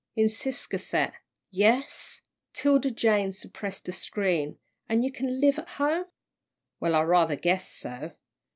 [0.15, 1.13] "In Ciscasset?"
[1.51, 2.21] "Yes."
[2.53, 4.57] 'Tilda Jane suppressed a scream.
[4.89, 6.05] "An' you can live at home?"
[6.79, 8.13] "Well, I rather guess so."